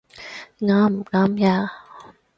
[0.59, 1.71] 啱唔啱呀？